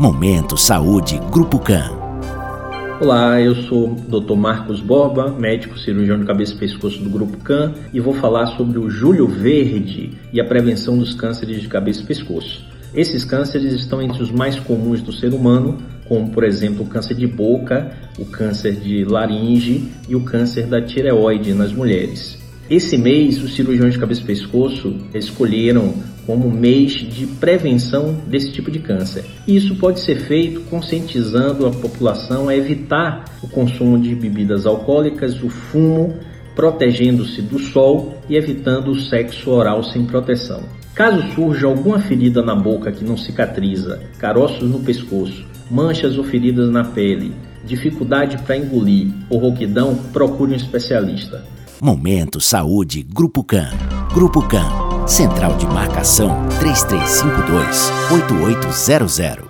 [0.00, 1.90] Momento Saúde Grupo CAN.
[3.02, 4.34] Olá, eu sou o Dr.
[4.34, 8.78] Marcos Borba, médico cirurgião de cabeça e pescoço do Grupo CAN e vou falar sobre
[8.78, 12.64] o Julho Verde e a prevenção dos cânceres de cabeça e pescoço.
[12.94, 15.76] Esses cânceres estão entre os mais comuns do ser humano,
[16.08, 20.80] como por exemplo o câncer de boca, o câncer de laringe e o câncer da
[20.80, 22.39] tireoide nas mulheres.
[22.70, 25.92] Esse mês, os cirurgiões de cabeça e pescoço escolheram
[26.24, 29.24] como mês de prevenção desse tipo de câncer.
[29.44, 35.42] E isso pode ser feito conscientizando a população a evitar o consumo de bebidas alcoólicas,
[35.42, 36.14] o fumo,
[36.54, 40.62] protegendo-se do sol e evitando o sexo oral sem proteção.
[40.94, 46.70] Caso surja alguma ferida na boca que não cicatriza, caroços no pescoço, manchas ou feridas
[46.70, 47.32] na pele,
[47.64, 51.44] dificuldade para engolir ou rouquidão, procure um especialista.
[51.82, 53.70] Momento Saúde Grupo CAN.
[54.12, 55.06] Grupo CAN.
[55.06, 59.49] Central de Marcação 3352 8800.